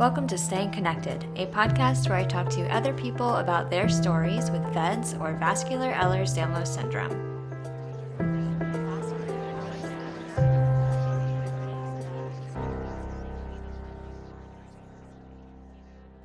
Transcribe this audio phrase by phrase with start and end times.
[0.00, 4.50] Welcome to Staying Connected, a podcast where I talk to other people about their stories
[4.50, 7.28] with VEDS or vascular Ehlers Danlos syndrome.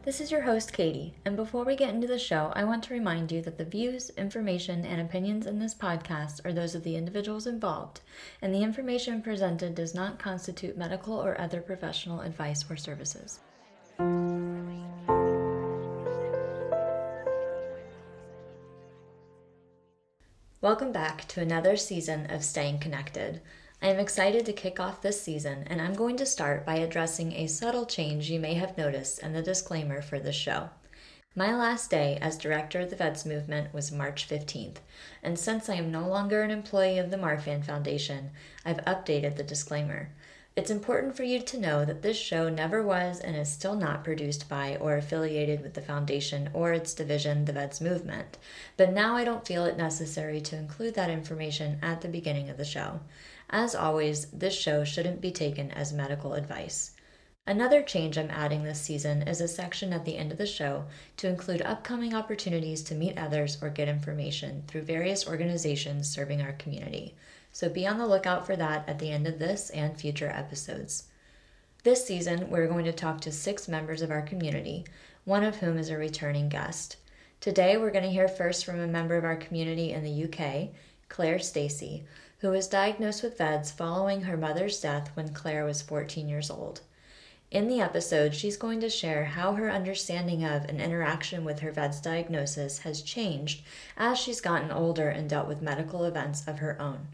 [0.04, 2.94] This is your host, Katie, and before we get into the show, I want to
[2.94, 6.96] remind you that the views, information, and opinions in this podcast are those of the
[6.96, 8.00] individuals involved,
[8.42, 13.42] and the information presented does not constitute medical or other professional advice or services.
[20.66, 23.40] Welcome back to another season of Staying Connected.
[23.82, 27.34] I am excited to kick off this season, and I'm going to start by addressing
[27.34, 30.72] a subtle change you may have noticed in the disclaimer for this show.
[31.38, 34.78] My last day as director of the VEDS movement was March 15th,
[35.22, 38.32] and since I am no longer an employee of the Marfan Foundation,
[38.66, 40.10] I've updated the disclaimer.
[40.58, 44.06] It's important for you to know that this show never was and is still not
[44.06, 48.38] produced by or affiliated with the Foundation or its division, the VEDS Movement,
[48.78, 52.56] but now I don't feel it necessary to include that information at the beginning of
[52.56, 53.02] the show.
[53.50, 56.92] As always, this show shouldn't be taken as medical advice.
[57.46, 60.86] Another change I'm adding this season is a section at the end of the show
[61.18, 66.54] to include upcoming opportunities to meet others or get information through various organizations serving our
[66.54, 67.14] community
[67.56, 71.06] so be on the lookout for that at the end of this and future episodes.
[71.84, 74.84] This season, we're going to talk to six members of our community,
[75.24, 76.98] one of whom is a returning guest.
[77.40, 80.76] Today, we're going to hear first from a member of our community in the UK,
[81.08, 82.04] Clare Stacey,
[82.40, 86.82] who was diagnosed with VEDS following her mother's death when Clare was 14 years old.
[87.52, 91.72] In the episode, she's going to share how her understanding of and interaction with her
[91.72, 93.64] VEDS diagnosis has changed
[93.96, 97.08] as she's gotten older and dealt with medical events of her own.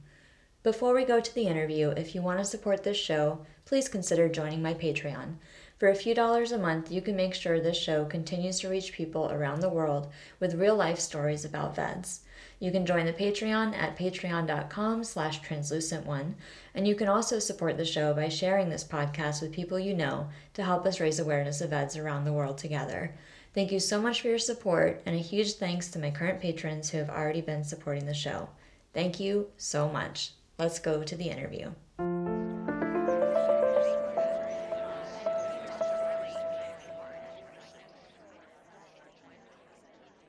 [0.63, 4.29] Before we go to the interview, if you want to support this show, please consider
[4.29, 5.37] joining my Patreon.
[5.79, 8.94] For a few dollars a month, you can make sure this show continues to reach
[8.94, 12.19] people around the world with real life stories about VEDS.
[12.59, 16.35] You can join the Patreon at patreon.com slash translucent1,
[16.75, 20.29] and you can also support the show by sharing this podcast with people you know
[20.53, 23.16] to help us raise awareness of VEDS around the world together.
[23.55, 26.91] Thank you so much for your support, and a huge thanks to my current patrons
[26.91, 28.50] who have already been supporting the show.
[28.94, 30.33] Thank you so much.
[30.61, 31.72] Let's go to the interview.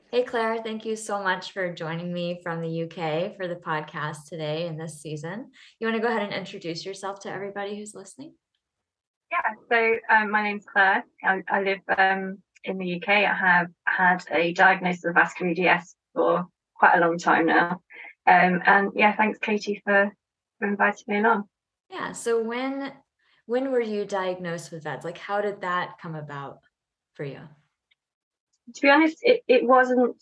[0.09, 4.27] Hey, Clare, thank you so much for joining me from the UK for the podcast
[4.27, 5.51] today in this season.
[5.79, 8.33] You want to go ahead and introduce yourself to everybody who's listening?
[9.31, 9.37] Yeah,
[9.69, 11.03] so um, my name's Clare.
[11.23, 13.09] I, I live um, in the UK.
[13.09, 17.81] I have had a diagnosis of vascular EDS for quite a long time now.
[18.25, 20.11] Um, and yeah, thanks, Katie, for
[20.59, 21.45] for inviting me along.
[21.89, 22.11] Yeah.
[22.11, 22.91] So when
[23.45, 25.03] when were you diagnosed with VEDS?
[25.03, 26.59] Like how did that come about
[27.13, 27.41] for you?
[28.73, 30.15] To be honest, it, it wasn't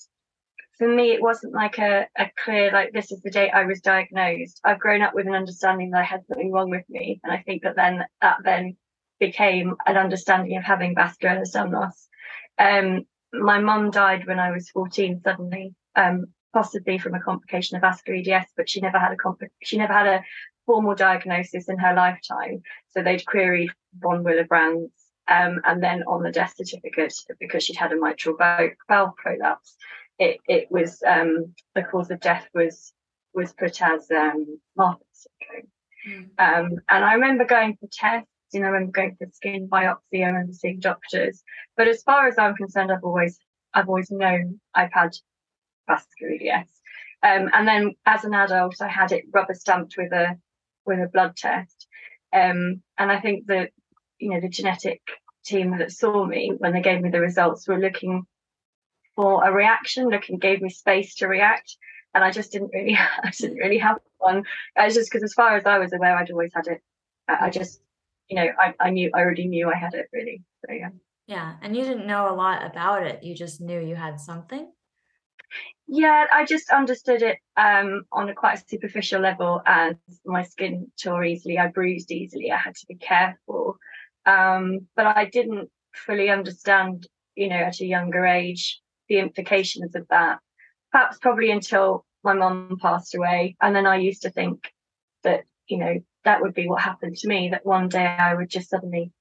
[0.77, 3.81] for me, it wasn't like a, a clear like this is the date I was
[3.81, 4.59] diagnosed.
[4.63, 7.19] I've grown up with an understanding that I had something wrong with me.
[7.23, 8.77] And I think that then that then
[9.19, 12.07] became an understanding of having vascular loss.
[12.57, 15.73] Um my mum died when I was 14 suddenly.
[15.95, 19.77] Um, possibly from a complication of vascular EDS, but she never had a comp- she
[19.77, 20.23] never had a
[20.65, 22.61] formal diagnosis in her lifetime.
[22.89, 24.91] So they'd queried von Willebrand's,
[25.27, 29.75] um, and then on the death certificate, because she'd had a mitral valve prolapse,
[30.19, 32.93] it it was um, the cause of death was
[33.33, 35.71] was put as um, Marfan syndrome.
[36.07, 36.29] Mm.
[36.37, 38.27] Um, and I remember going for tests.
[38.53, 40.23] You know, I remember going for skin biopsy.
[40.23, 41.41] I remember seeing doctors.
[41.77, 43.39] But as far as I'm concerned, I've always
[43.73, 45.11] I've always known I've had
[45.91, 46.69] vascular EDS.
[47.23, 50.37] Um, and then as an adult, I had it rubber stamped with a
[50.85, 51.87] with a blood test.
[52.33, 53.71] Um, and I think that
[54.19, 55.01] you know the genetic
[55.45, 58.25] team that saw me when they gave me the results were looking
[59.15, 61.75] for a reaction, looking gave me space to react,
[62.13, 64.43] and I just didn't really I didn't really have one.
[64.75, 66.81] I was just because as far as I was aware, I'd always had it.
[67.27, 67.81] I, I just
[68.29, 70.43] you know I, I knew I already knew I had it really.
[70.65, 70.89] So yeah.
[71.27, 73.23] Yeah, and you didn't know a lot about it.
[73.23, 74.67] You just knew you had something.
[75.93, 79.95] Yeah, I just understood it um, on a quite superficial level as
[80.25, 83.75] my skin tore easily, I bruised easily, I had to be careful.
[84.25, 88.79] Um, but I didn't fully understand, you know, at a younger age,
[89.09, 90.39] the implications of that.
[90.93, 93.57] Perhaps probably until my mom passed away.
[93.59, 94.71] And then I used to think
[95.23, 98.49] that, you know, that would be what happened to me, that one day I would
[98.49, 99.11] just suddenly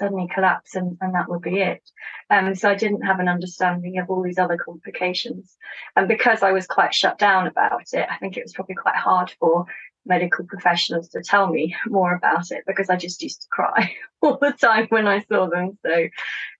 [0.00, 1.82] suddenly collapse and, and that would be it.
[2.30, 5.56] Um, so I didn't have an understanding of all these other complications.
[5.94, 8.96] And because I was quite shut down about it, I think it was probably quite
[8.96, 9.66] hard for
[10.06, 14.38] medical professionals to tell me more about it because I just used to cry all
[14.40, 15.78] the time when I saw them.
[15.84, 16.08] So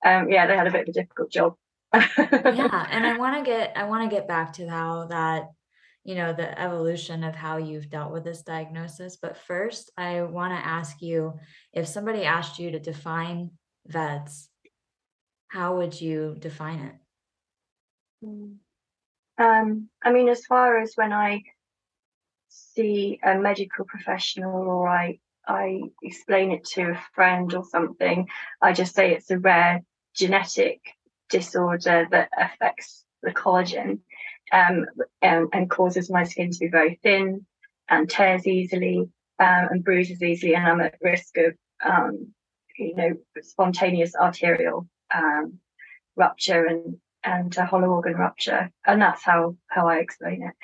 [0.04, 1.54] um, yeah, they had a bit of a difficult job.
[1.94, 5.48] yeah, and I want to get I want to get back to how that
[6.04, 10.52] you know the evolution of how you've dealt with this diagnosis but first i want
[10.52, 11.34] to ask you
[11.72, 13.50] if somebody asked you to define
[13.88, 14.48] veds
[15.48, 16.94] how would you define it
[18.24, 18.52] hmm.
[19.42, 21.42] um, i mean as far as when i
[22.48, 28.28] see a medical professional or i i explain it to a friend or something
[28.62, 29.82] i just say it's a rare
[30.14, 30.80] genetic
[31.28, 34.00] disorder that affects the collagen
[34.52, 34.86] um,
[35.22, 37.46] and, and, causes my skin to be very thin
[37.88, 39.08] and tears easily
[39.38, 41.54] um, and bruises easily, and I'm at risk of
[41.84, 42.32] um,
[42.78, 45.58] you know spontaneous arterial um,
[46.16, 50.54] rupture and and a hollow organ rupture, and that's how how I explain it.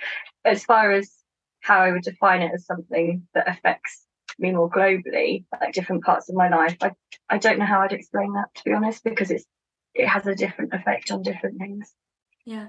[0.44, 1.12] As far as
[1.60, 4.04] how I would define it as something that affects
[4.38, 6.92] me more globally, like different parts of my life, I
[7.28, 9.46] I don't know how I'd explain that to be honest, because it's
[9.94, 11.92] it has a different effect on different things.
[12.44, 12.68] Yeah.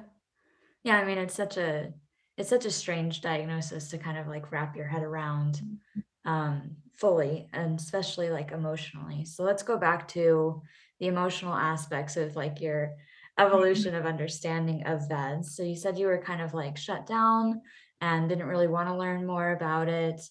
[0.84, 1.94] Yeah, I mean, it's such a
[2.38, 6.32] it's such a strange diagnosis to kind of like wrap your head around mm-hmm.
[6.32, 9.26] um, fully, and especially like emotionally.
[9.26, 10.62] So let's go back to
[11.00, 12.96] the emotional aspects of like your
[13.40, 15.56] evolution of understanding of VEDS.
[15.56, 17.62] So you said you were kind of like shut down
[18.02, 20.22] and didn't really want to learn more about it.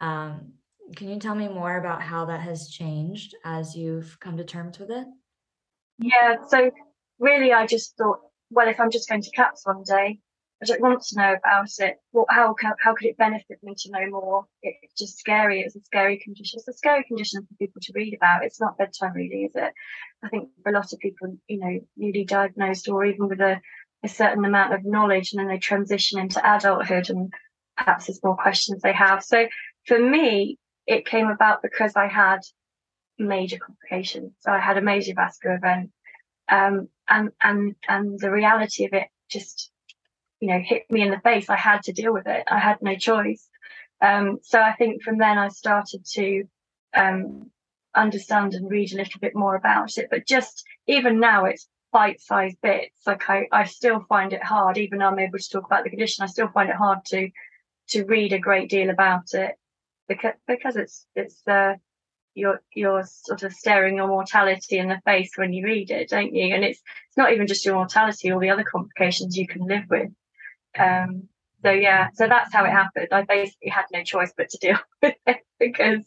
[0.00, 0.52] Um,
[0.94, 4.78] can you tell me more about how that has changed as you've come to terms
[4.78, 5.06] with it?
[5.98, 6.70] Yeah, so
[7.18, 8.20] really, I just thought
[8.50, 10.20] well, if I'm just going to CAPS one day,
[10.62, 11.96] I don't want to know about it.
[12.12, 14.46] Well, how how could it benefit me to know more?
[14.62, 15.60] It's just scary.
[15.60, 16.58] It's a scary condition.
[16.58, 18.44] It's a scary condition for people to read about.
[18.44, 19.72] It's not bedtime reading, is it?
[20.22, 23.60] I think for a lot of people, you know, newly diagnosed or even with a,
[24.02, 27.32] a certain amount of knowledge, and then they transition into adulthood, and
[27.76, 29.22] perhaps there's more questions they have.
[29.22, 29.46] So
[29.84, 32.40] for me, it came about because I had
[33.18, 34.32] major complications.
[34.40, 35.90] So I had a major vascular event
[36.48, 39.70] um, and and and the reality of it just
[40.40, 41.48] you know hit me in the face.
[41.48, 42.44] I had to deal with it.
[42.50, 43.48] I had no choice.
[44.00, 46.44] Um, so i think from then i started to
[46.94, 47.50] um,
[47.94, 50.08] understand and read a little bit more about it.
[50.10, 53.00] But just even now it's bite-sized bits.
[53.06, 54.76] Like I, I still find it hard.
[54.76, 57.30] Even though i'm able to talk about the condition i still find it hard to
[57.88, 59.52] to read a great deal about it.
[60.08, 61.74] Because because it's it's uh,
[62.36, 66.34] you're you're sort of staring your mortality in the face when you read it, don't
[66.34, 66.54] you?
[66.54, 69.84] And it's it's not even just your mortality, all the other complications you can live
[69.88, 70.10] with.
[70.78, 71.28] Um,
[71.64, 73.08] so yeah, so that's how it happened.
[73.10, 76.04] I basically had no choice but to deal with it because,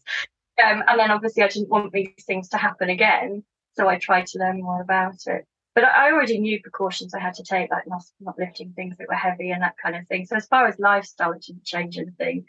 [0.63, 3.43] um, and then obviously I didn't want these things to happen again,
[3.73, 5.45] so I tried to learn more about it.
[5.73, 9.07] But I already knew precautions I had to take, like not, not lifting things that
[9.07, 10.25] were heavy and that kind of thing.
[10.25, 12.45] So as far as lifestyle, it didn't change anything.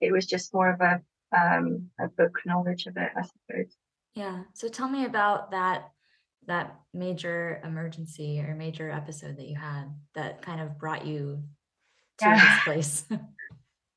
[0.00, 1.00] It was just more of a
[1.36, 3.76] um, a book knowledge of it, I suppose.
[4.14, 4.42] Yeah.
[4.54, 5.90] So tell me about that
[6.48, 9.84] that major emergency or major episode that you had
[10.16, 11.44] that kind of brought you
[12.18, 12.40] to yeah.
[12.40, 13.04] this place.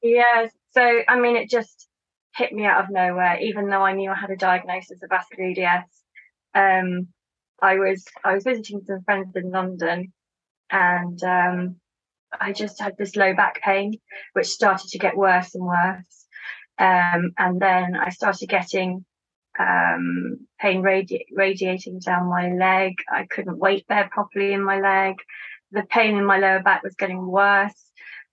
[0.02, 0.48] yeah.
[0.74, 1.88] So I mean, it just
[2.36, 3.40] hit me out of nowhere.
[3.42, 5.90] Even though I knew I had a diagnosis of vascular EDS,
[6.54, 7.08] um,
[7.62, 10.14] I was I was visiting some friends in London,
[10.70, 11.76] and um,
[12.40, 14.00] I just had this low back pain,
[14.34, 16.25] which started to get worse and worse.
[16.77, 19.05] Um, and then I started getting
[19.58, 22.96] um, pain radi- radiating down my leg.
[23.10, 25.15] I couldn't weight bear properly in my leg.
[25.72, 27.82] The pain in my lower back was getting worse.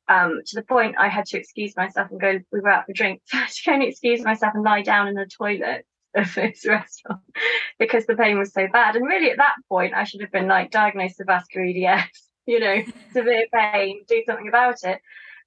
[0.08, 2.40] Um, to the point I had to excuse myself and go.
[2.50, 3.24] We were out for drinks.
[3.32, 6.66] I had to go and excuse myself and lie down in the toilet of this
[6.66, 7.20] restaurant
[7.78, 8.96] because the pain was so bad.
[8.96, 12.28] And really, at that point, I should have been like diagnosed with vascular EDS.
[12.44, 12.82] You know,
[13.12, 14.02] severe pain.
[14.08, 15.00] Do something about it.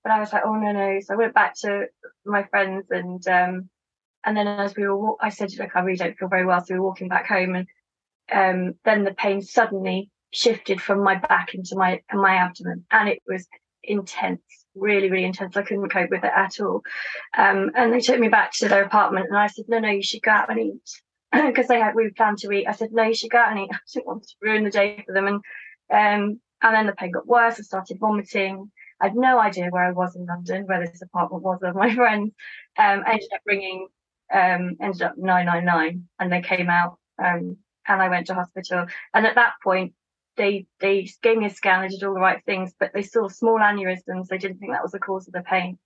[0.05, 1.00] But I was like, oh no, no.
[1.01, 1.88] So I went back to
[2.25, 3.69] my friends and um,
[4.24, 6.63] and then as we were, I said, look, I really don't feel very well.
[6.63, 7.67] So we were walking back home, and
[8.31, 13.24] um, then the pain suddenly shifted from my back into my my abdomen, and it
[13.27, 13.47] was
[13.83, 14.41] intense,
[14.75, 15.57] really, really intense.
[15.57, 16.81] I couldn't cope with it at all.
[17.35, 20.03] Um, and they took me back to their apartment, and I said, no, no, you
[20.03, 21.01] should go out and eat
[21.47, 22.67] because they had we planned to eat.
[22.67, 23.69] I said, no, you should go out and eat.
[23.74, 25.35] I didn't want to ruin the day for them, and
[25.91, 27.59] um, and then the pain got worse.
[27.59, 28.71] I started vomiting.
[29.01, 31.93] I had no idea where I was in London, where this apartment was of my
[31.95, 32.31] friends.
[32.77, 33.87] Um, I ended up ringing,
[34.33, 38.85] um, ended up 999 and they came out um, and I went to hospital.
[39.13, 39.93] And at that point,
[40.37, 43.27] they they gave me a scan, they did all the right things, but they saw
[43.27, 44.27] small aneurysms.
[44.27, 45.77] They didn't think that was the cause of the pain.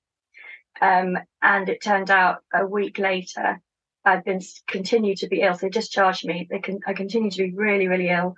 [0.82, 3.62] Um, and it turned out a week later,
[4.06, 5.54] I'd been continued to be ill.
[5.54, 6.48] So they discharged me.
[6.50, 8.36] They can I continued to be really, really ill,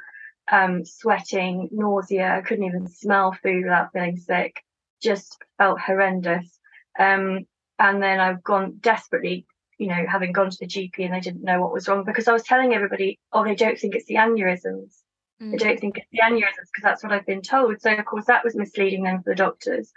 [0.51, 2.36] um, sweating, nausea.
[2.38, 4.62] I couldn't even smell food without feeling sick.
[5.01, 6.60] Just felt horrendous.
[7.00, 7.48] Um,
[7.79, 11.43] and then I've gone desperately, you know, having gone to the GP and they didn't
[11.43, 14.15] know what was wrong because I was telling everybody, oh, they don't think it's the
[14.15, 14.98] aneurysms.
[15.41, 15.51] Mm.
[15.51, 17.81] They don't think it's the aneurysms because that's what I've been told.
[17.81, 19.91] So of course that was misleading them for the doctors.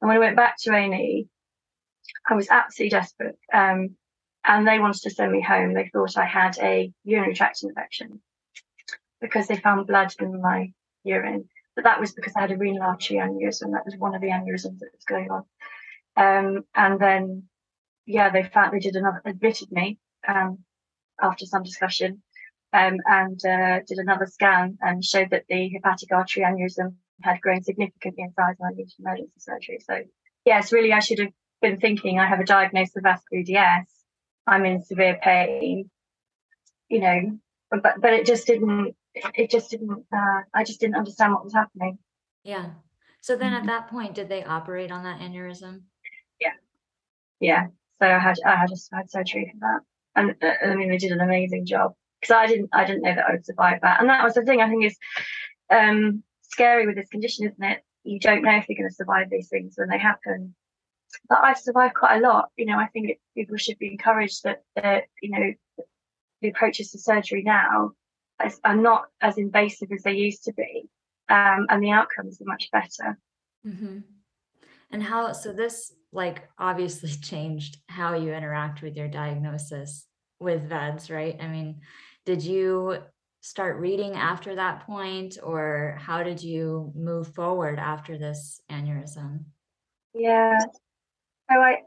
[0.00, 1.26] And when I went back to A&E,
[2.28, 3.38] I was absolutely desperate.
[3.52, 3.96] Um,
[4.44, 5.72] and they wanted to send me home.
[5.72, 8.20] They thought I had a urinary tract infection
[9.24, 10.70] because they found blood in my
[11.02, 11.48] urine.
[11.74, 13.72] But that was because I had a renal artery aneurysm.
[13.72, 15.44] That was one of the aneurysms that was going on.
[16.16, 17.44] Um, and then,
[18.04, 20.58] yeah, they found they did another admitted me um,
[21.20, 22.22] after some discussion
[22.74, 27.62] um, and uh, did another scan and showed that the hepatic artery aneurysm had grown
[27.62, 29.78] significantly in size and I needed emergency surgery.
[29.80, 30.02] So,
[30.44, 33.88] yes, really, I should have been thinking I have a diagnosis of vascular EDS.
[34.46, 35.88] I'm in severe pain,
[36.90, 37.38] you know,
[37.70, 38.94] but but it just didn't.
[39.14, 40.04] It just didn't.
[40.12, 41.98] Uh, I just didn't understand what was happening.
[42.42, 42.70] Yeah.
[43.20, 43.60] So then, mm-hmm.
[43.60, 45.82] at that point, did they operate on that aneurysm?
[46.40, 46.52] Yeah.
[47.40, 47.66] Yeah.
[48.00, 49.80] So I had I had just had surgery for that,
[50.16, 53.14] and uh, I mean they did an amazing job because I didn't I didn't know
[53.14, 54.96] that I would survive that, and that was the thing I think is
[55.70, 57.82] um, scary with this condition, isn't it?
[58.02, 60.54] You don't know if you're going to survive these things when they happen.
[61.28, 62.50] But I've survived quite a lot.
[62.56, 65.84] You know, I think it, people should be encouraged that that you know
[66.42, 67.92] the approaches to surgery now
[68.64, 70.88] are not as invasive as they used to be,
[71.28, 73.18] um, and the outcomes are much better.
[73.66, 73.98] Mm-hmm.
[74.90, 80.06] And how, so this like obviously changed how you interact with your diagnosis
[80.40, 81.36] with VEDS, right?
[81.40, 81.80] I mean,
[82.24, 82.98] did you
[83.40, 89.44] start reading after that point or how did you move forward after this aneurysm?
[90.14, 90.58] Yeah.
[91.50, 91.82] So I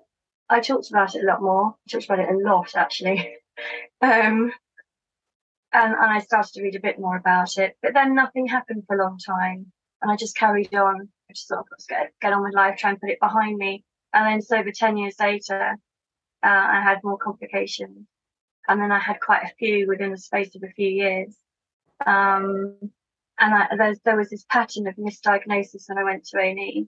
[0.50, 1.76] I talked about it a lot more.
[1.88, 3.36] I talked about it a lot actually.
[4.02, 4.52] um
[5.78, 7.78] and, and I started to read a bit more about it.
[7.82, 9.72] But then nothing happened for a long time.
[10.02, 12.92] And I just carried on I just sort of get, get on with life, try
[12.92, 13.84] and put it behind me.
[14.14, 15.76] And then so over 10 years later,
[16.44, 18.08] uh, I had more complications.
[18.68, 21.36] And then I had quite a few within the space of a few years.
[22.06, 22.78] Um,
[23.40, 26.88] and I, there was this pattern of misdiagnosis when I went to A&E.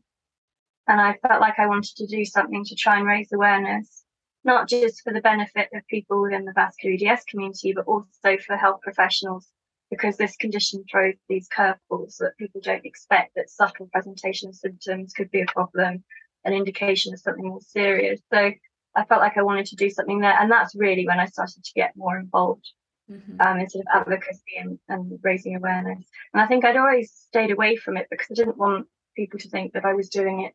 [0.87, 4.03] And I felt like I wanted to do something to try and raise awareness,
[4.49, 8.57] not just for the benefit of people within the vascular EDS community, but also for
[8.57, 9.47] health professionals
[9.91, 15.13] because this condition throws these curveballs that people don't expect that subtle presentation of symptoms
[15.13, 16.03] could be a problem,
[16.45, 18.19] an indication of something more serious.
[18.33, 18.51] So
[18.95, 20.35] I felt like I wanted to do something there.
[20.39, 22.67] And that's really when I started to get more involved
[23.09, 23.39] mm-hmm.
[23.41, 26.07] um, in sort of advocacy and, and raising awareness.
[26.33, 29.49] And I think I'd always stayed away from it because I didn't want people to
[29.49, 30.53] think that I was doing it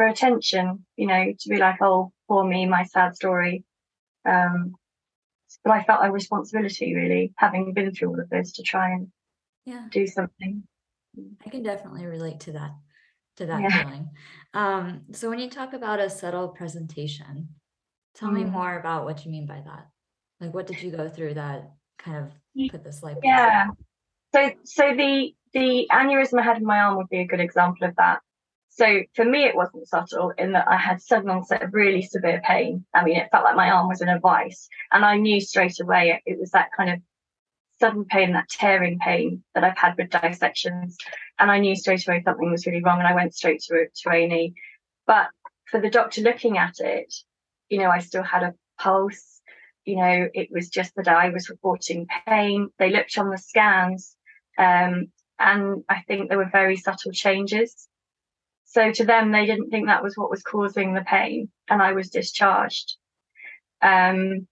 [0.00, 3.64] for attention, you know, to be like, oh, poor me, my sad story.
[4.24, 4.76] Um,
[5.64, 9.08] but I felt a responsibility really, having been through all of this, to try and
[9.66, 10.62] yeah do something.
[11.44, 12.70] I can definitely relate to that
[13.38, 13.82] to that yeah.
[13.82, 14.10] feeling.
[14.54, 17.48] Um, so when you talk about a subtle presentation,
[18.14, 18.34] tell mm.
[18.34, 19.88] me more about what you mean by that.
[20.40, 23.16] Like, what did you go through that kind of put this light?
[23.24, 23.66] Yeah.
[24.32, 27.88] So, so the the aneurysm I had in my arm would be a good example
[27.88, 28.20] of that.
[28.80, 32.40] So for me, it wasn't subtle in that I had sudden onset of really severe
[32.42, 32.86] pain.
[32.94, 35.78] I mean, it felt like my arm was in a vice, and I knew straight
[35.80, 37.00] away it was that kind of
[37.78, 40.96] sudden pain, that tearing pain that I've had with dissections,
[41.38, 44.10] and I knew straight away something was really wrong, and I went straight to to
[44.10, 44.54] A&E.
[45.06, 45.28] But
[45.66, 47.12] for the doctor looking at it,
[47.68, 49.42] you know, I still had a pulse.
[49.84, 52.70] You know, it was just that I was reporting pain.
[52.78, 54.16] They looked on the scans,
[54.56, 55.08] um,
[55.38, 57.89] and I think there were very subtle changes
[58.70, 61.90] so to them, they didn't think that was what was causing the pain, and I
[61.90, 62.94] was discharged.
[63.82, 64.46] Um,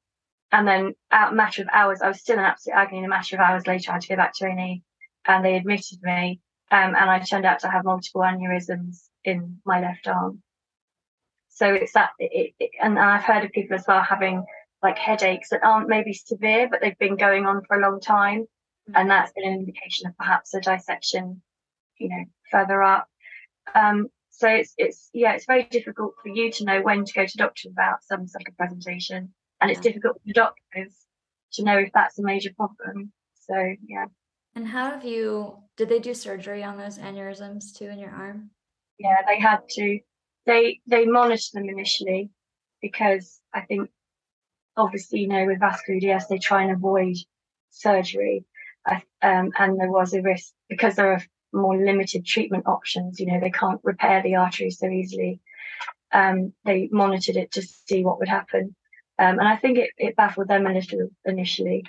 [0.50, 2.98] and then, a matter of hours, I was still in absolute agony.
[2.98, 4.82] In a matter of hours later, I had to go back to A&E,
[5.24, 6.40] and they admitted me,
[6.72, 10.42] um, and I turned out to have multiple aneurysms in my left arm.
[11.50, 14.44] So it's that, it, it, and I've heard of people as well having
[14.82, 18.40] like headaches that aren't maybe severe, but they've been going on for a long time,
[18.40, 18.96] mm-hmm.
[18.96, 21.40] and that's been an indication of perhaps a dissection,
[21.98, 23.06] you know, further up.
[23.74, 27.26] Um, so it's it's yeah, it's very difficult for you to know when to go
[27.26, 30.94] to doctor about some sort of presentation, and it's difficult for the doctors
[31.54, 33.12] to know if that's a major problem.
[33.48, 33.54] So
[33.86, 34.06] yeah.
[34.54, 35.56] And how have you?
[35.76, 38.50] Did they do surgery on those aneurysms too in your arm?
[38.98, 40.00] Yeah, they had to.
[40.46, 42.30] They they monitored them initially
[42.80, 43.90] because I think
[44.76, 47.16] obviously you know with vascular EDS they try and avoid
[47.70, 48.44] surgery,
[48.86, 51.22] um, and there was a risk because there are
[51.52, 53.20] more limited treatment options.
[53.20, 55.40] You know, they can't repair the artery so easily.
[56.12, 58.74] Um, they monitored it to see what would happen.
[59.18, 61.84] Um, and I think it, it baffled them a little initially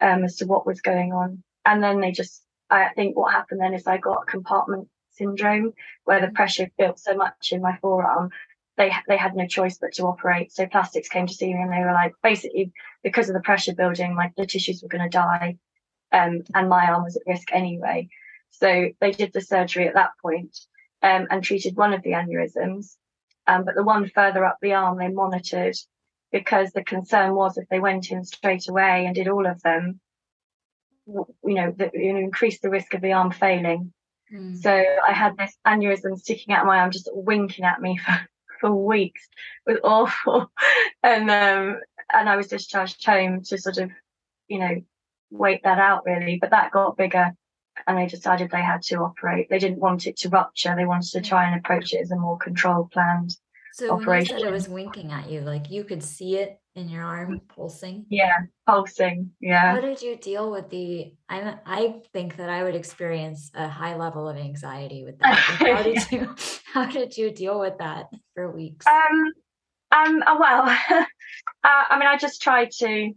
[0.00, 1.42] um, as to what was going on.
[1.64, 5.72] And then they just, I think what happened then is I got compartment syndrome
[6.04, 8.30] where the pressure built so much in my forearm
[8.78, 10.52] they they had no choice but to operate.
[10.52, 12.72] So plastics came to see me and they were like, basically,
[13.02, 15.58] because of the pressure building, like the tissues were going to die,
[16.12, 18.08] um, and my arm was at risk anyway.
[18.50, 20.58] So they did the surgery at that point,
[21.02, 22.96] um, and treated one of the aneurysms,
[23.46, 25.76] um, but the one further up the arm they monitored
[26.30, 30.00] because the concern was if they went in straight away and did all of them,
[31.06, 33.92] you know, that you know, increased the risk of the arm failing.
[34.32, 34.60] Mm.
[34.60, 38.28] So I had this aneurysm sticking out of my arm, just winking at me for
[38.60, 39.26] for weeks.
[39.66, 40.50] It was awful.
[41.02, 41.80] and um
[42.12, 43.90] and I was discharged home to sort of,
[44.48, 44.82] you know,
[45.30, 46.38] wait that out really.
[46.40, 47.32] But that got bigger
[47.86, 49.48] and they decided they had to operate.
[49.48, 50.74] They didn't want it to rupture.
[50.76, 53.36] They wanted to try and approach it as a more controlled planned
[53.72, 54.34] so operation.
[54.34, 57.04] when you said it was winking at you, like you could see it in your
[57.04, 58.06] arm pulsing.
[58.08, 58.34] Yeah,
[58.66, 59.30] pulsing.
[59.40, 59.74] Yeah.
[59.74, 61.12] How did you deal with the?
[61.28, 65.34] I I think that I would experience a high level of anxiety with that.
[65.36, 66.34] how did you
[66.72, 68.86] How did you deal with that for weeks?
[68.86, 69.32] Um.
[69.92, 70.22] Um.
[70.26, 71.04] Uh, well, uh,
[71.64, 73.12] I mean, I just tried to.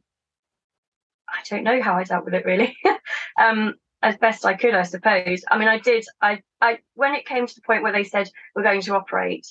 [1.29, 2.75] I don't know how I dealt with it really.
[3.41, 5.43] um, as best I could, I suppose.
[5.49, 6.05] I mean, I did.
[6.21, 9.47] I, I, when it came to the point where they said we're going to operate,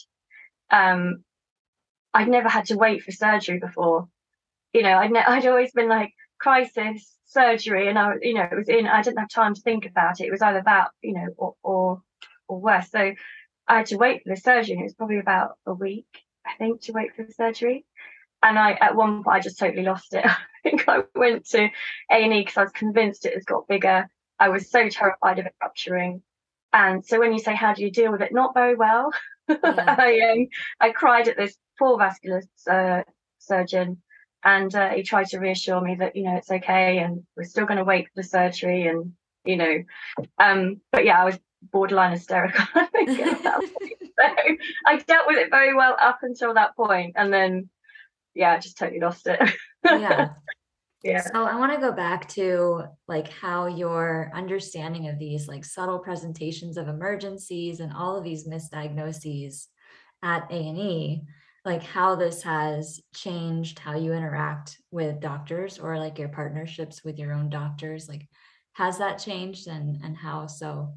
[0.71, 1.25] um,
[2.13, 4.09] I'd never had to wait for surgery before.
[4.73, 8.57] You know, I'd, ne- I'd always been like crisis surgery, and I, you know, it
[8.57, 8.87] was in.
[8.87, 10.27] I didn't have time to think about it.
[10.27, 12.03] It was either that, you know, or or,
[12.49, 12.91] or worse.
[12.91, 13.15] So
[13.69, 14.73] I had to wait for the surgery.
[14.73, 16.09] And it was probably about a week,
[16.45, 17.85] I think, to wait for the surgery.
[18.43, 20.27] And I, at one point, I just totally lost it.
[20.27, 21.65] I think I went to
[22.11, 24.09] A and E because I was convinced it has got bigger.
[24.41, 26.23] I was so terrified of it rupturing.
[26.73, 29.13] And so when you say how do you deal with it, not very well.
[29.49, 29.57] Yeah.
[29.99, 30.49] I um,
[30.81, 33.03] I cried at this poor vascular uh,
[33.39, 34.01] surgeon,
[34.45, 37.67] and uh, he tried to reassure me that you know it's okay and we're still
[37.67, 39.13] going to wait for the surgery and
[39.45, 39.83] you know,
[40.39, 41.39] um, but yeah, I was
[41.73, 42.65] borderline hysterical.
[42.75, 43.61] I think so
[44.87, 47.69] I dealt with it very well up until that point, and then
[48.35, 49.41] yeah, I just totally lost it.
[49.85, 50.31] yeah.
[51.03, 51.23] Yeah.
[51.23, 55.99] So I want to go back to like how your understanding of these like subtle
[55.99, 59.67] presentations of emergencies and all of these misdiagnoses
[60.23, 61.23] at A&E,
[61.65, 67.19] like how this has changed how you interact with doctors or like your partnerships with
[67.19, 68.07] your own doctors.
[68.07, 68.29] Like
[68.73, 70.95] has that changed and and how so?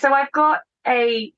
[0.00, 1.32] So I've got a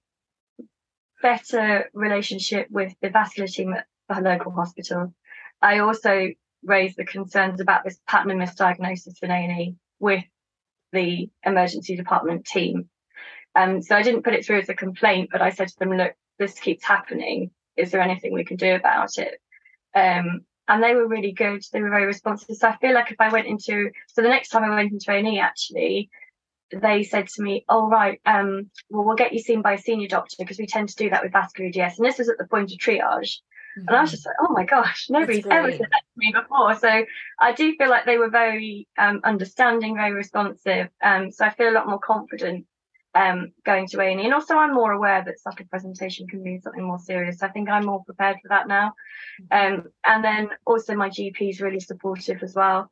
[1.22, 5.14] better relationship with the vascular team at the local hospital.
[5.62, 6.28] I also
[6.62, 10.24] raised the concerns about this pattern of misdiagnosis in A&E with
[10.92, 12.88] the emergency department team.
[13.54, 15.96] Um, so I didn't put it through as a complaint, but I said to them,
[15.96, 17.50] look, this keeps happening.
[17.76, 19.40] Is there anything we can do about it?
[19.94, 21.62] Um, and they were really good.
[21.72, 22.56] They were very responsive.
[22.56, 25.10] So I feel like if I went into, so the next time I went into
[25.10, 26.10] A&E, actually,
[26.72, 30.06] they said to me, "Oh right, um, well we'll get you seen by a senior
[30.06, 32.46] doctor because we tend to do that with vascular EDS." And this was at the
[32.46, 33.38] point of triage.
[33.80, 33.88] Mm-hmm.
[33.88, 36.74] And I was just like, oh my gosh, nobody's ever said that to me before.
[36.76, 37.04] So
[37.38, 40.88] I do feel like they were very um, understanding, very responsive.
[41.02, 42.66] Um, so I feel a lot more confident
[43.14, 44.24] um, going to A&E.
[44.24, 47.42] And also I'm more aware that such a presentation can mean something more serious.
[47.42, 48.92] I think I'm more prepared for that now.
[49.50, 49.74] Mm-hmm.
[49.74, 52.88] Um, and then also my GP is really supportive as well.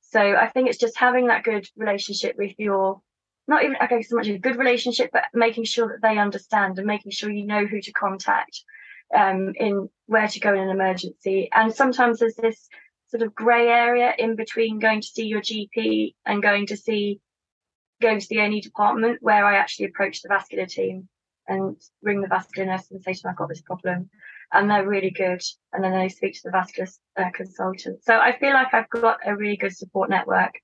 [0.00, 3.00] So I think it's just having that good relationship with your
[3.46, 6.86] not even okay so much a good relationship, but making sure that they understand and
[6.86, 8.62] making sure you know who to contact
[9.16, 11.48] um, in where to go in an emergency.
[11.52, 12.68] And sometimes there's this
[13.08, 17.20] sort of grey area in between going to see your GP and going to see
[18.00, 21.08] going to the A&E department where I actually approach the vascular team
[21.46, 24.08] and ring the vascular nurse and say to them, I've got this problem.
[24.52, 25.42] And they're really good.
[25.72, 28.02] And then they speak to the vascular uh, consultant.
[28.04, 30.54] So I feel like I've got a really good support network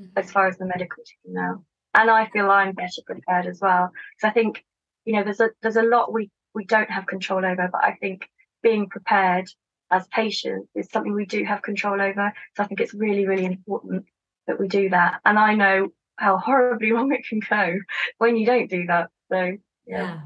[0.00, 0.18] mm-hmm.
[0.18, 1.64] as far as the medical team now.
[1.94, 3.90] And I feel I'm better prepared as well.
[4.16, 4.64] Because I think,
[5.04, 7.68] you know, there's a there's a lot we we don't have control over.
[7.70, 8.28] But I think
[8.62, 9.48] being prepared
[9.90, 12.32] as patients is something we do have control over.
[12.56, 14.06] So I think it's really, really important
[14.46, 15.20] that we do that.
[15.24, 17.78] And I know how horribly wrong it can go
[18.18, 19.10] when you don't do that.
[19.30, 19.56] So yeah.
[19.86, 20.20] yeah.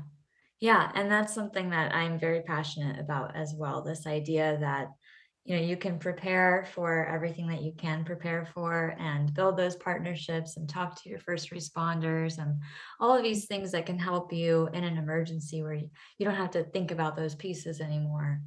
[0.60, 3.82] Yeah, and that's something that I'm very passionate about as well.
[3.82, 4.88] This idea that
[5.44, 9.76] you know you can prepare for everything that you can prepare for and build those
[9.76, 12.60] partnerships and talk to your first responders and
[12.98, 16.34] all of these things that can help you in an emergency where you, you don't
[16.34, 18.40] have to think about those pieces anymore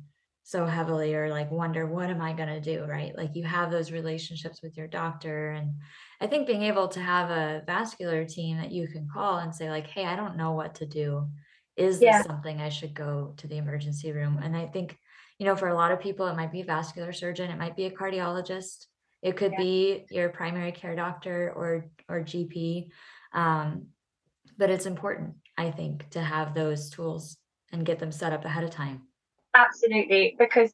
[0.43, 3.69] so heavily or like wonder what am i going to do right like you have
[3.69, 5.73] those relationships with your doctor and
[6.19, 9.69] i think being able to have a vascular team that you can call and say
[9.69, 11.27] like hey i don't know what to do
[11.77, 12.17] is yeah.
[12.17, 14.39] this something I should go to the emergency room?
[14.43, 14.97] And I think,
[15.39, 17.75] you know, for a lot of people, it might be a vascular surgeon, it might
[17.75, 18.87] be a cardiologist,
[19.21, 19.61] it could yeah.
[19.61, 22.89] be your primary care doctor or or GP.
[23.33, 23.87] Um,
[24.57, 27.37] but it's important, I think, to have those tools
[27.71, 29.03] and get them set up ahead of time.
[29.53, 30.73] Absolutely, because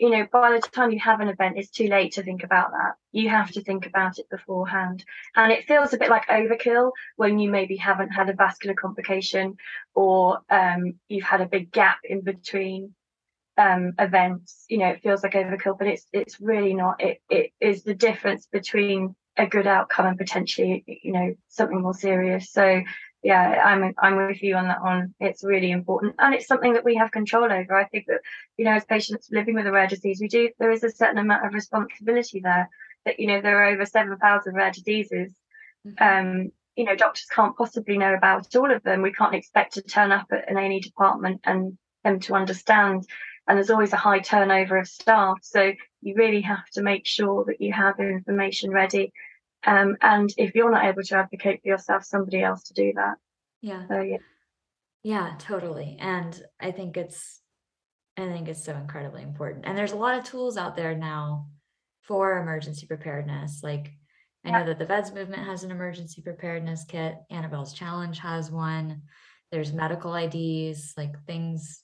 [0.00, 2.70] you know, by the time you have an event, it's too late to think about
[2.70, 2.94] that.
[3.12, 5.04] You have to think about it beforehand.
[5.36, 9.58] And it feels a bit like overkill when you maybe haven't had a vascular complication
[9.94, 12.94] or um, you've had a big gap in between
[13.60, 14.64] um, events.
[14.68, 17.00] You know, it feels like overkill, but it's it's really not.
[17.00, 21.94] It it is the difference between a good outcome and potentially, you know, something more
[21.94, 22.50] serious.
[22.50, 22.82] So
[23.22, 25.14] yeah, I'm I'm with you on that one.
[25.20, 27.74] It's really important, and it's something that we have control over.
[27.74, 28.20] I think that
[28.56, 31.18] you know, as patients living with a rare disease, we do there is a certain
[31.18, 32.68] amount of responsibility there.
[33.04, 35.34] That you know, there are over seven thousand rare diseases.
[35.86, 36.02] Mm-hmm.
[36.02, 39.02] Um, you know, doctors can't possibly know about all of them.
[39.02, 43.06] We can't expect to turn up at an A&E department and them to understand.
[43.46, 45.72] And there's always a high turnover of staff, so
[46.02, 49.12] you really have to make sure that you have information ready
[49.66, 53.16] um, and if you're not able to advocate for yourself, somebody else to do that.
[53.60, 53.86] Yeah.
[53.88, 54.16] So yeah.
[55.02, 55.96] Yeah, totally.
[55.98, 57.40] And I think it's
[58.16, 59.64] I think it's so incredibly important.
[59.66, 61.48] And there's a lot of tools out there now
[62.02, 63.60] for emergency preparedness.
[63.62, 63.92] Like
[64.44, 67.14] I know that the VEDS movement has an emergency preparedness kit.
[67.30, 69.02] Annabelle's challenge has one.
[69.52, 71.82] There's medical IDs, like things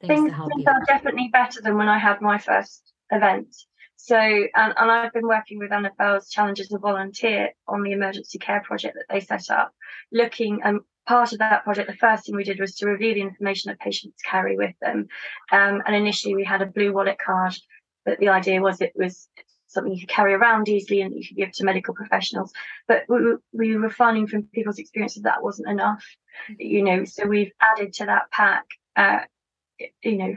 [0.00, 0.72] things, things to help things you.
[0.72, 3.54] are definitely better than when I had my first event.
[3.96, 8.38] So, and, and I've been working with Annabelle's Challenge as a volunteer on the emergency
[8.38, 9.74] care project that they set up,
[10.10, 13.20] looking and part of that project, the first thing we did was to review the
[13.20, 15.08] information that patients carry with them.
[15.50, 17.56] Um, and initially we had a blue wallet card,
[18.04, 19.28] but the idea was it was
[19.66, 22.52] something you could carry around easily and you could give to medical professionals.
[22.86, 23.18] But we,
[23.52, 26.04] we were finding from people's experiences that wasn't enough,
[26.58, 29.20] you know, so we've added to that pack, uh,
[30.02, 30.36] you know,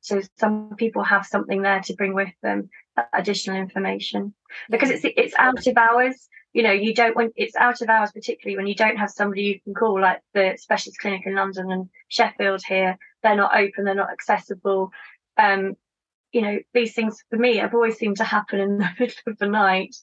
[0.00, 2.70] so some people have something there to bring with them
[3.12, 4.34] additional information.
[4.68, 8.12] Because it's it's out of hours you know you don't want it's out of hours
[8.12, 11.70] particularly when you don't have somebody you can call like the specialist clinic in london
[11.70, 12.98] and sheffield here.
[13.22, 14.90] They're not open they're not accessible.
[15.36, 15.74] Um
[16.32, 19.38] you know these things for me have always seemed to happen in the middle of
[19.38, 19.96] the night.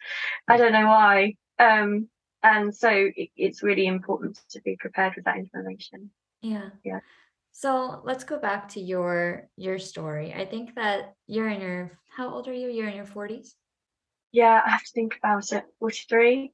[0.48, 1.36] I don't know why.
[1.60, 2.10] Um
[2.42, 6.12] and so it, it's really important to be prepared with that information.
[6.42, 6.70] Yeah.
[6.84, 7.00] Yeah
[7.52, 10.34] so let's go back to your your story.
[10.34, 12.70] I think that you're in your how old are you?
[12.70, 13.50] You're in your 40s?
[14.32, 15.64] Yeah, I have to think about it.
[15.80, 16.52] 43.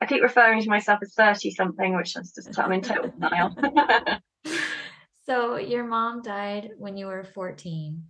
[0.00, 3.56] I keep referring to myself as 30 something, which is just I'm in total denial.
[5.26, 8.02] so your mom died when you were 14.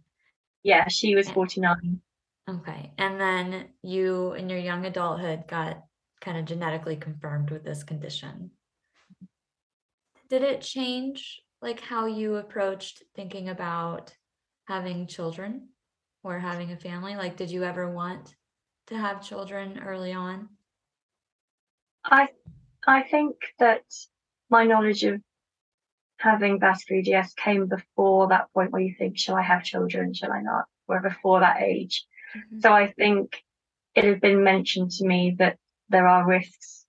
[0.62, 2.01] Yeah, she was 49.
[2.49, 2.92] Okay.
[2.99, 5.83] And then you in your young adulthood got
[6.20, 8.51] kind of genetically confirmed with this condition.
[10.29, 14.12] Did it change like how you approached thinking about
[14.66, 15.68] having children
[16.22, 17.16] or having a family?
[17.16, 18.35] Like, did you ever want
[18.88, 20.50] to have children early on?
[22.05, 22.29] I
[22.87, 23.83] I think that
[24.50, 25.22] my knowledge of
[26.18, 30.12] having vascular EDS came before that point where you think, shall I have children?
[30.12, 30.66] Shall I not?
[30.87, 32.05] Or before that age.
[32.37, 32.61] Mm-hmm.
[32.61, 33.42] So I think
[33.94, 35.57] it had been mentioned to me that
[35.88, 36.85] there are risks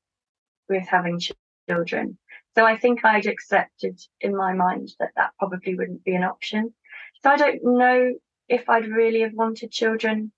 [0.67, 1.21] with having
[1.69, 2.17] children.
[2.55, 6.73] So I think I'd accepted in my mind that that probably wouldn't be an option.
[7.21, 8.13] So I don't know
[8.47, 10.31] if I'd really have wanted children.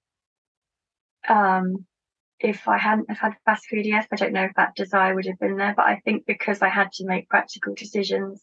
[1.27, 1.85] Um,
[2.39, 5.39] if I hadn't have had vascular EDS, I don't know if that desire would have
[5.39, 5.73] been there.
[5.75, 8.41] But I think because I had to make practical decisions,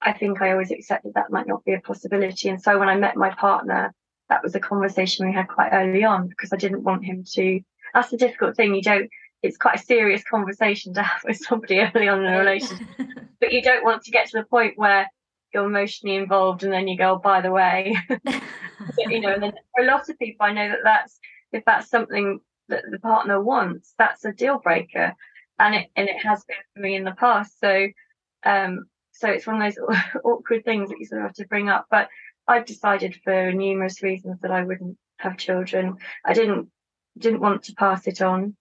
[0.00, 2.48] I think I always accepted that might not be a possibility.
[2.48, 3.94] And so when I met my partner,
[4.28, 7.60] that was a conversation we had quite early on because I didn't want him to.
[7.94, 8.74] That's the difficult thing.
[8.74, 9.10] You don't
[9.42, 12.86] it's quite a serious conversation to have with somebody early on in a relationship.
[13.40, 15.08] but you don't want to get to the point where
[15.52, 17.94] you're emotionally involved and then you go, oh, by the way,
[18.98, 21.18] you know, and then for a lot of people, I know that that's,
[21.52, 25.14] if that's something that the partner wants, that's a deal breaker.
[25.58, 27.60] And it, and it has been for me in the past.
[27.60, 27.88] So,
[28.44, 29.84] um, so it's one of those
[30.24, 31.86] awkward things that you sort of have to bring up.
[31.90, 32.08] But
[32.48, 35.98] I've decided for numerous reasons that I wouldn't have children.
[36.24, 36.68] I didn't
[37.18, 38.56] didn't want to pass it on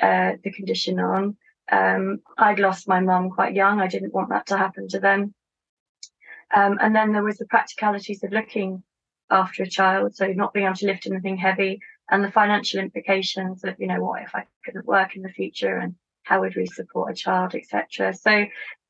[0.00, 1.36] uh, the condition on.
[1.70, 3.80] Um, I'd lost my mum quite young.
[3.80, 5.34] I didn't want that to happen to them.
[6.54, 8.82] Um, and then there was the practicalities of looking
[9.30, 13.62] after a child, so not being able to lift anything heavy, and the financial implications
[13.62, 16.66] of, you know, what if I couldn't work in the future, and how would we
[16.66, 18.14] support a child, etc.
[18.14, 18.46] So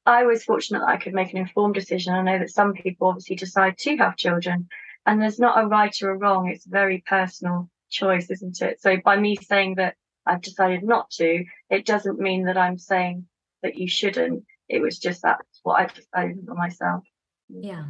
[0.07, 2.15] I was fortunate that I could make an informed decision.
[2.15, 4.69] I know that some people obviously decide to have children,
[5.05, 6.49] and there's not a right or a wrong.
[6.49, 8.81] It's a very personal choice, isn't it?
[8.81, 9.97] So by me saying that
[10.27, 13.27] I've decided not to, it doesn't mean that I'm saying
[13.63, 14.45] that you shouldn't.
[14.69, 17.05] It was just that's what I decided for myself.
[17.49, 17.85] Yeah.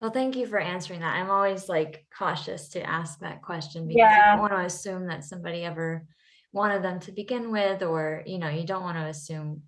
[0.00, 1.14] Well, thank you for answering that.
[1.16, 4.16] I'm always like cautious to ask that question because Yeah.
[4.16, 6.06] you don't want to assume that somebody ever
[6.52, 9.62] wanted them to begin with, or you know, you don't want to assume.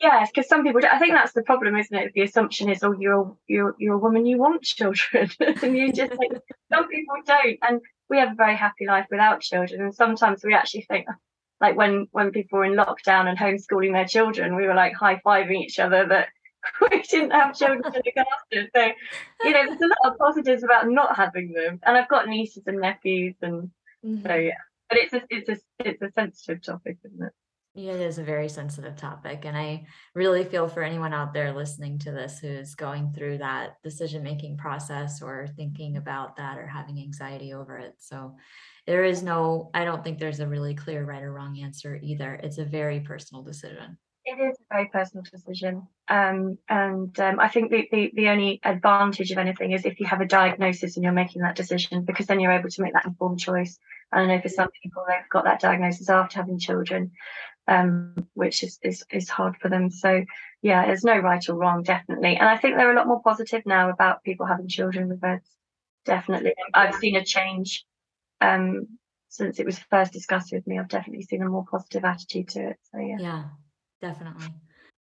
[0.00, 0.80] Yes, because some people.
[0.80, 2.12] do- I think that's the problem, isn't it?
[2.14, 5.30] The assumption is, oh, you're a- you're you're a woman, you want children,
[5.62, 6.32] and you just like
[6.72, 7.58] some people don't.
[7.62, 9.80] And we have a very happy life without children.
[9.80, 11.06] And sometimes we actually think,
[11.60, 15.20] like when when people were in lockdown and homeschooling their children, we were like high
[15.24, 16.28] fiving each other that
[16.90, 18.68] we didn't have children to look after.
[18.74, 18.92] So
[19.44, 21.78] you know, there's a lot of positives about not having them.
[21.86, 23.70] And I've got nieces and nephews, and
[24.04, 24.26] Mhm.
[24.26, 24.54] so yeah.
[24.88, 27.32] But it's a it's a it's a sensitive topic, isn't it?
[27.74, 32.00] It is a very sensitive topic, and I really feel for anyone out there listening
[32.00, 36.98] to this who's going through that decision making process or thinking about that or having
[36.98, 37.94] anxiety over it.
[37.98, 38.34] So,
[38.86, 42.34] there is no, I don't think there's a really clear right or wrong answer either.
[42.34, 43.96] It's a very personal decision.
[44.24, 45.86] It is a very personal decision.
[46.08, 50.06] Um, and um, I think the, the, the only advantage of anything is if you
[50.06, 53.06] have a diagnosis and you're making that decision, because then you're able to make that
[53.06, 53.78] informed choice.
[54.12, 57.12] I know for some people, they've got that diagnosis after having children,
[57.70, 59.90] um, which is, is, is hard for them.
[59.90, 60.24] So,
[60.60, 62.36] yeah, there's no right or wrong, definitely.
[62.36, 65.48] And I think they're a lot more positive now about people having children with VEDS.
[66.04, 66.54] Definitely.
[66.74, 67.86] I've seen a change
[68.40, 70.78] um, since it was first discussed with me.
[70.78, 72.76] I've definitely seen a more positive attitude to it.
[72.92, 73.16] So, yeah.
[73.20, 73.44] Yeah,
[74.02, 74.48] definitely.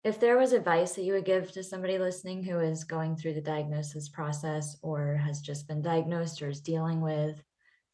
[0.04, 3.34] If there was advice that you would give to somebody listening who is going through
[3.34, 7.42] the diagnosis process or has just been diagnosed or is dealing with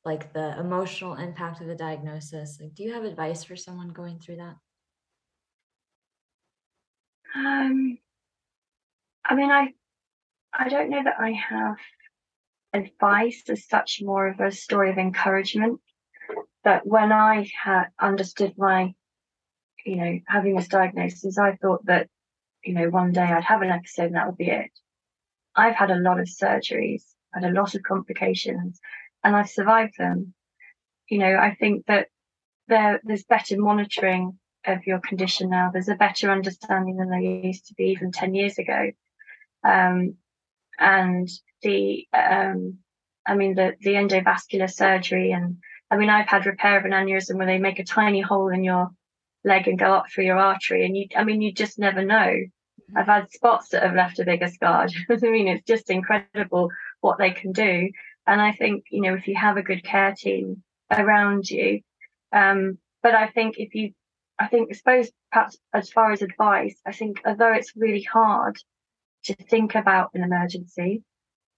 [0.05, 4.19] like the emotional impact of the diagnosis, like do you have advice for someone going
[4.19, 4.57] through that?
[7.35, 7.99] Um,
[9.25, 9.75] I mean, I
[10.53, 11.77] I don't know that I have
[12.73, 15.81] advice as such, more of a story of encouragement.
[16.64, 18.94] That when I had understood my,
[19.85, 22.09] you know, having this diagnosis, I thought that,
[22.64, 24.70] you know, one day I'd have an episode and that would be it.
[25.55, 28.81] I've had a lot of surgeries, had a lot of complications,
[29.23, 30.35] and I've survived them.
[31.09, 32.09] You know, I think that
[32.68, 35.70] there there's better monitoring of your condition now.
[35.72, 38.90] There's a better understanding than there used to be even 10 years ago.
[39.62, 40.16] Um,
[40.79, 41.29] and
[41.62, 42.79] the, um,
[43.27, 45.59] I mean, the, the endovascular surgery, and
[45.90, 48.64] I mean, I've had repair of an aneurysm where they make a tiny hole in
[48.64, 48.90] your
[49.44, 50.85] leg and go up through your artery.
[50.85, 52.35] And you, I mean, you just never know.
[52.96, 54.88] I've had spots that have left a bigger scar.
[55.11, 57.90] I mean, it's just incredible what they can do.
[58.27, 61.81] And I think, you know, if you have a good care team around you,
[62.33, 63.92] um, but I think if you
[64.38, 68.57] I think, I suppose, perhaps as far as advice, I think although it's really hard
[69.25, 71.03] to think about an emergency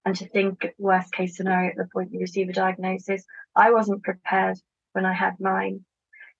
[0.05, 4.05] and to think worst case scenario at the point you receive a diagnosis, I wasn't
[4.05, 4.59] prepared
[4.93, 5.85] when I had mine.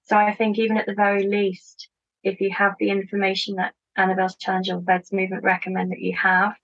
[0.05, 1.89] So I think even at the very least,
[2.23, 6.55] if you have the information that Annabelle's Challenge or VEDS Movement recommend that you have,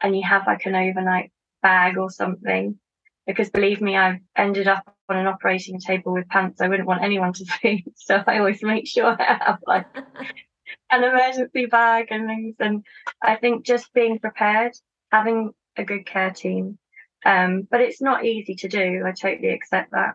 [0.00, 2.78] and you have like an overnight bag or something,
[3.26, 7.02] because believe me, I've ended up on an operating table with pants I wouldn't want
[7.02, 7.84] anyone to see.
[7.96, 9.86] So I always make sure I have like
[10.90, 12.56] an emergency bag and things.
[12.60, 12.84] And
[13.22, 14.72] I think just being prepared,
[15.10, 16.78] having a good care team.
[17.24, 19.02] Um, but it's not easy to do.
[19.04, 20.14] I totally accept that.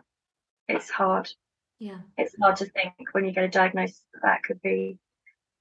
[0.68, 1.28] It's hard.
[1.78, 1.98] yeah.
[2.16, 4.98] It's hard to think when you get a diagnosis that, that could be.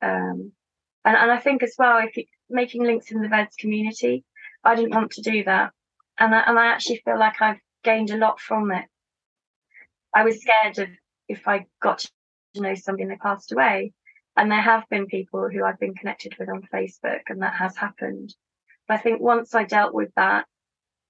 [0.01, 0.53] Um,
[1.05, 4.23] and, and I think as well, if you making links in the VEDS community,
[4.63, 5.71] I didn't want to do that.
[6.17, 8.85] And I, and I actually feel like I've gained a lot from it.
[10.13, 10.89] I was scared of
[11.27, 12.05] if I got
[12.55, 13.93] to know somebody and they passed away.
[14.35, 17.77] And there have been people who I've been connected with on Facebook, and that has
[17.77, 18.33] happened.
[18.87, 20.45] But I think once I dealt with that,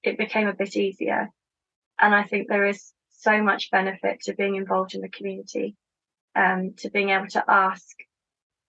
[0.03, 1.29] it became a bit easier.
[1.99, 5.77] And I think there is so much benefit to being involved in the community,
[6.35, 7.95] um, to being able to ask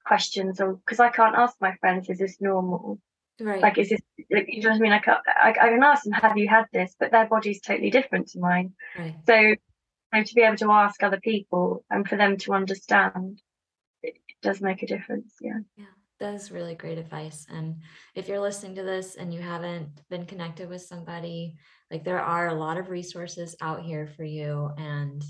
[0.07, 3.01] questions, or because I can't ask my friends, is this normal?
[3.41, 3.61] Right.
[3.61, 4.93] Like, is this, like, you know what I mean?
[4.93, 6.95] I, can't, I, I can ask them, have you had this?
[7.01, 8.75] But their body's totally different to mine.
[8.97, 9.17] right.
[9.27, 9.55] So,
[10.15, 13.41] so to be able to ask other people and for them to understand,
[14.03, 15.35] it, it does make a difference.
[15.41, 15.59] Yeah.
[15.77, 15.87] Yeah,
[16.21, 17.47] that is really great advice.
[17.51, 17.77] And
[18.15, 21.57] if you're listening to this and you haven't been connected with somebody,
[21.91, 24.71] like there are a lot of resources out here for you.
[24.79, 25.23] And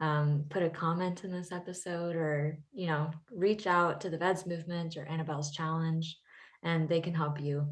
[0.00, 4.46] um, put a comment in this episode or, you know, reach out to the VEDS
[4.46, 6.16] movement or Annabelle's challenge
[6.62, 7.66] and they can help you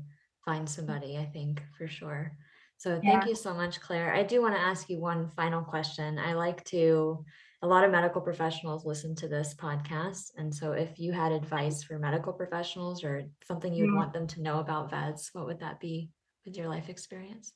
[0.45, 2.37] find somebody, I think, for sure.
[2.78, 3.28] So thank Yeah.
[3.28, 4.14] you so much, Clare.
[4.14, 6.18] I do want to ask you one final question.
[6.18, 7.24] I like to,
[7.62, 10.32] a lot of medical professionals listen to this podcast.
[10.36, 13.96] And so if you had advice for medical professionals or something you'd Mm.
[13.96, 16.10] want them to know about VEDS, what would that be
[16.44, 17.54] with your life experience?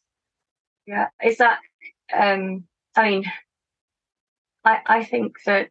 [0.87, 1.09] Yeah.
[1.23, 1.61] Is that,
[2.13, 3.25] um, I mean,
[4.65, 5.69] I, I think that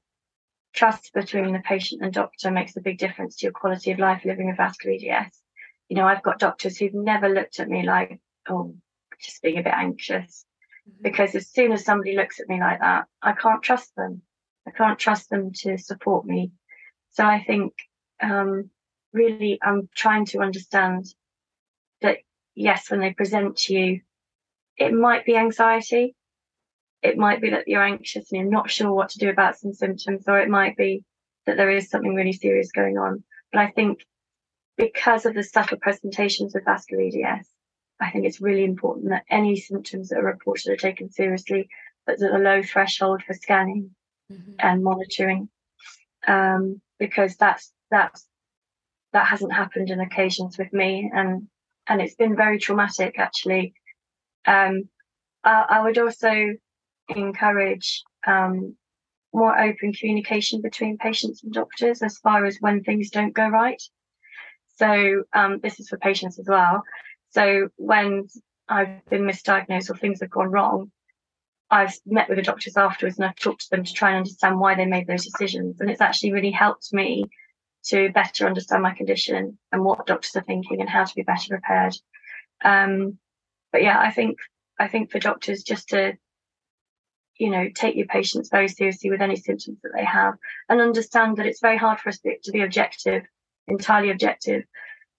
[0.74, 4.24] trust between the patient and doctor makes a big difference to your quality of life
[4.24, 5.42] living with vascular EDS.
[5.90, 8.76] you know, I've got doctors who've never looked at me like, oh,
[9.20, 10.46] just being a bit anxious.
[10.88, 11.04] Mm-hmm.
[11.04, 14.22] Because as soon as somebody looks at me like that, I can't trust them.
[14.68, 16.52] I can't trust them to support me.
[17.12, 17.74] So I think
[18.22, 18.70] um,
[19.14, 21.06] really I'm trying to understand
[22.02, 22.18] that
[22.56, 24.02] yes, when they present to you,
[24.78, 26.16] it might be anxiety.
[27.02, 29.74] It might be that you're anxious and you're not sure what to do about some
[29.74, 31.04] symptoms, or it might be
[31.46, 33.24] that there is something really serious going on.
[33.52, 34.06] But I think
[34.78, 37.50] because of the subtle presentations of vascular EDS,
[38.00, 41.68] I think it's really important that any symptoms that are reported are taken seriously,
[42.06, 43.92] but at a low threshold for scanning
[44.32, 44.54] mm-hmm.
[44.60, 45.50] and monitoring,
[46.28, 48.26] um, because that's that's
[49.12, 51.48] that hasn't happened in occasions with me, and
[51.88, 53.74] and it's been very traumatic actually.
[54.46, 54.90] Um,
[55.44, 56.56] I, I, would also
[57.10, 58.76] encourage um,
[59.34, 63.82] more open communication between patients and doctors as far as when things don't go right.
[64.78, 66.84] So um, this is for patients as well.
[67.32, 68.28] So when
[68.68, 70.92] I've been misdiagnosed or things have gone wrong,
[71.72, 74.60] I've met with the doctors afterwards and I've talked to them to try and understand
[74.60, 75.80] why they made those decisions.
[75.80, 77.26] And it's actually really helped me
[77.86, 81.50] to better understand my condition and what doctors are thinking and how to be better
[81.50, 81.96] prepared.
[82.64, 83.18] Um,
[83.72, 84.38] but yeah, I think
[84.80, 86.14] I think for doctors just to
[87.38, 90.34] you know take your patients very seriously with any symptoms that they have
[90.68, 93.24] and understand that it's very hard for us to be objective,
[93.68, 94.64] entirely objective,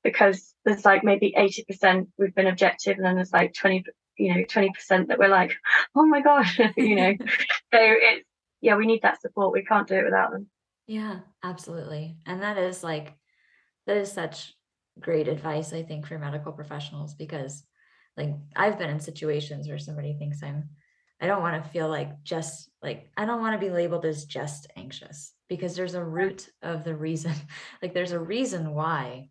[0.03, 3.85] because there's like maybe 80% we've been objective and then there's like 20
[4.17, 5.53] you know 20% that we're like
[5.95, 7.15] oh my gosh you know.
[7.73, 8.27] So it's
[8.61, 9.53] yeah we need that support.
[9.53, 10.49] We can't do it without them.
[10.91, 12.17] Yeah, absolutely.
[12.27, 13.15] And that is like,
[13.87, 14.53] that is such
[14.99, 17.63] great advice, I think, for medical professionals because
[18.17, 20.71] like I've been in situations where somebody thinks I'm,
[21.21, 24.25] I don't want to feel like just like, I don't want to be labeled as
[24.25, 27.35] just anxious because there's a root of the reason,
[27.83, 29.29] like there's a reason why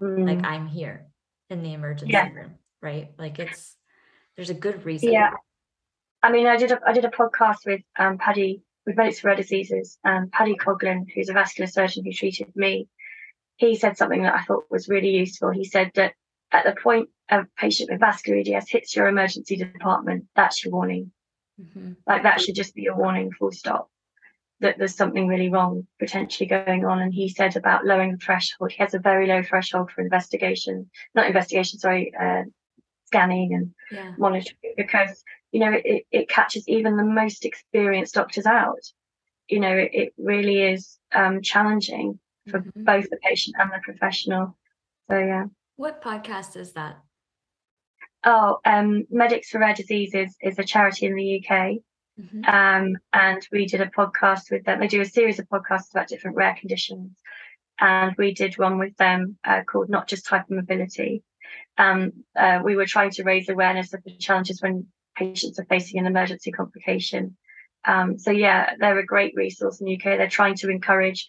[0.00, 0.26] mm.
[0.26, 1.06] like I'm here
[1.50, 2.30] in the emergency yeah.
[2.30, 3.10] room, right?
[3.18, 3.76] Like it's,
[4.36, 5.12] there's a good reason.
[5.12, 5.32] Yeah.
[6.22, 9.28] I mean, I did a, I did a podcast with um, Paddy with Medics for
[9.28, 12.88] Rare Diseases, um, Paddy Coughlin, who's a vascular surgeon who treated me,
[13.58, 15.50] he said something that I thought was really useful.
[15.50, 16.14] He said that
[16.50, 21.12] at the point a patient with vascular EDS hits your emergency department, that's your warning.
[21.60, 21.92] Mm-hmm.
[22.06, 23.90] Like that should just be a warning, full stop.
[24.60, 27.00] That there's something really wrong potentially going on.
[27.00, 28.72] And he said about lowering the threshold.
[28.72, 32.42] He has a very low threshold for investigation, not investigation, sorry, uh,
[33.08, 34.12] scanning and yeah.
[34.18, 38.84] monitoring because you know it, it catches even the most experienced doctors out
[39.48, 42.18] you know it, it really is um, challenging
[42.50, 42.84] for mm-hmm.
[42.84, 44.56] both the patient and the professional
[45.10, 45.44] so yeah
[45.76, 46.98] what podcast is that
[48.24, 51.78] oh um, medics for rare diseases is a charity in the uk
[52.20, 52.44] mm-hmm.
[52.44, 56.08] um, and we did a podcast with them they do a series of podcasts about
[56.08, 57.18] different rare conditions
[57.80, 61.22] and we did one with them uh, called not just hypermobility
[61.76, 65.98] um, uh, we were trying to raise awareness of the challenges when patients are facing
[65.98, 67.36] an emergency complication.
[67.84, 70.18] Um, so yeah, they're a great resource in the UK.
[70.18, 71.28] They're trying to encourage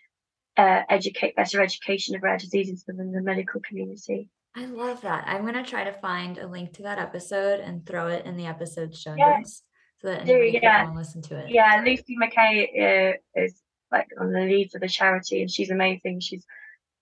[0.58, 4.30] uh, educate better education of rare diseases within the medical community.
[4.56, 5.26] I love that.
[5.28, 8.48] I'm gonna try to find a link to that episode and throw it in the
[8.48, 9.64] episode show notes
[10.02, 10.86] so that Do, yeah.
[10.86, 11.50] can listen to it.
[11.50, 16.20] Yeah, Lucy McKay uh, is like on the leads of the charity, and she's amazing.
[16.22, 16.46] She's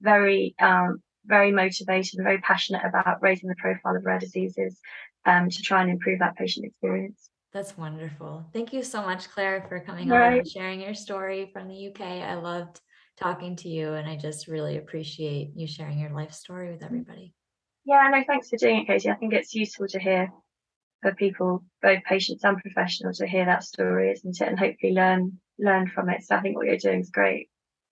[0.02, 4.80] very um, very motivated and very passionate about raising the profile of rare diseases
[5.26, 7.30] um, to try and improve that patient experience.
[7.54, 8.46] That's wonderful.
[8.54, 10.34] Thank you so much, Clare, for coming right.
[10.34, 12.02] on and sharing your story from the UK.
[12.02, 12.80] I loved
[13.20, 17.34] talking to you, and I just really appreciate you sharing your life story with everybody.
[17.86, 19.10] Yeah, no, thanks for doing it, Katie.
[19.10, 20.30] I think it's useful to hear
[21.02, 24.48] for people, both patients and professionals, to hear that story, isn't it?
[24.48, 26.24] And hopefully learn learn from it.
[26.24, 27.50] So I think what you're doing is great.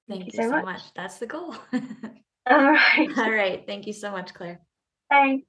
[0.08, 0.66] Thank, Thank you, so, much.
[0.66, 0.82] much.
[0.96, 1.56] That's the goal.
[2.48, 3.10] All right.
[3.18, 3.64] All right.
[3.66, 4.60] Thank you so much, Clare.
[5.10, 5.48] Thanks.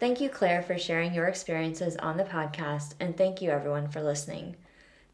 [0.00, 4.02] Thank you, Clare, for sharing your experiences on the podcast, and thank you, everyone, for
[4.02, 4.56] listening.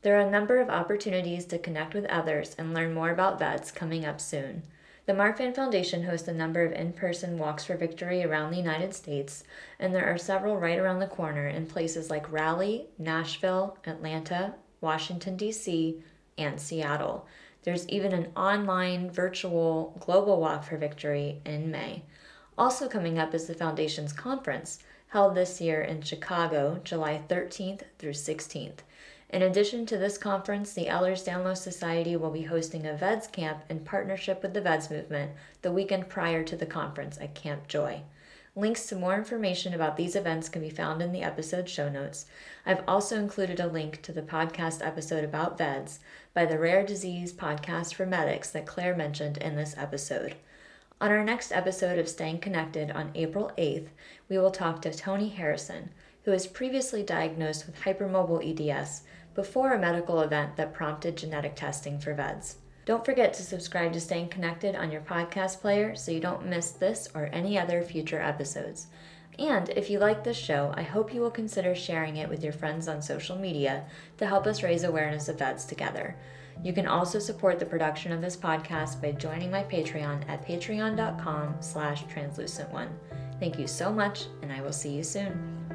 [0.06, 3.72] There are a number of opportunities to connect with others and learn more about VEDS
[3.72, 4.62] coming up soon.
[5.04, 8.94] The Marfan Foundation hosts a number of in person walks for victory around the United
[8.94, 9.42] States,
[9.80, 15.36] and there are several right around the corner in places like Raleigh, Nashville, Atlanta, Washington,
[15.36, 16.00] D.C.,
[16.38, 17.26] and Seattle.
[17.64, 22.04] There's even an online virtual global walk for victory in May.
[22.56, 24.78] Also, coming up is the Foundation's conference,
[25.08, 28.82] held this year in Chicago, July 13th through 16th.
[29.28, 33.80] In addition to this conference, the Ehlers-Danlos Society will be hosting a VEDS camp in
[33.80, 38.02] partnership with the VEDS movement the weekend prior to the conference at Camp Joy.
[38.54, 42.26] Links to more information about these events can be found in the episode show notes.
[42.64, 45.98] I've also included a link to the podcast episode about VEDS
[46.32, 50.36] by the Rare Disease Podcast for Medics that Clare mentioned in this episode.
[51.00, 53.88] On our next episode of Staying Connected on April 8th,
[54.30, 55.90] we will talk to Tony Harrison,
[56.26, 59.02] who was previously diagnosed with hypermobile EDS
[59.36, 62.56] before a medical event that prompted genetic testing for VEDS.
[62.84, 66.72] Don't forget to subscribe to Staying Connected on your podcast player so you don't miss
[66.72, 68.88] this or any other future episodes.
[69.38, 72.52] And if you like this show, I hope you will consider sharing it with your
[72.52, 73.84] friends on social media
[74.18, 76.16] to help us raise awareness of VEDS together.
[76.64, 81.56] You can also support the production of this podcast by joining my Patreon at patreon.com
[81.60, 82.88] slash translucent one.
[83.38, 85.65] Thank you so much, and I will see you soon.